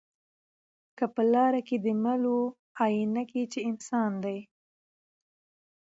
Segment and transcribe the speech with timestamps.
[0.97, 2.55] که په لاره کی دي مل وو
[2.85, 4.37] آیینه کي چي انسان دی